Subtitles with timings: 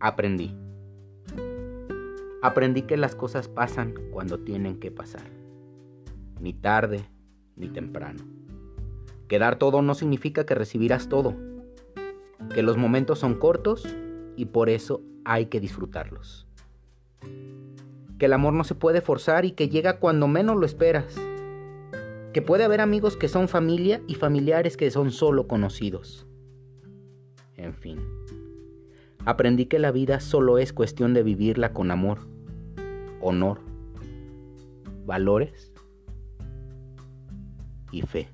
[0.00, 0.54] Aprendí.
[2.40, 5.28] Aprendí que las cosas pasan cuando tienen que pasar.
[6.40, 7.04] Ni tarde
[7.56, 8.22] ni temprano.
[9.26, 11.34] Que dar todo no significa que recibirás todo.
[12.54, 13.92] Que los momentos son cortos
[14.36, 16.46] y por eso hay que disfrutarlos.
[18.20, 21.16] Que el amor no se puede forzar y que llega cuando menos lo esperas.
[22.32, 26.24] Que puede haber amigos que son familia y familiares que son solo conocidos.
[27.56, 27.98] En fin.
[29.28, 32.20] Aprendí que la vida solo es cuestión de vivirla con amor,
[33.20, 33.60] honor,
[35.04, 35.70] valores
[37.92, 38.30] y fe.